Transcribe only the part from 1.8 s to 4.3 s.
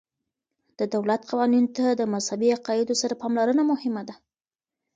د مذهبي عقایدو سره پاملرنه مهمه ده.